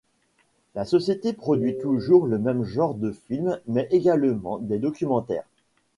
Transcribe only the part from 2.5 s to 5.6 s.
genre de films mais également des documentaires.